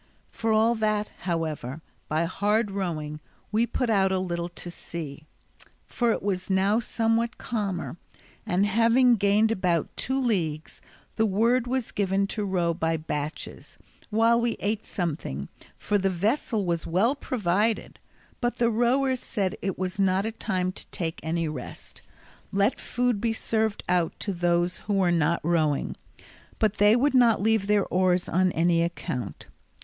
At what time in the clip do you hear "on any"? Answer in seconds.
28.27-28.81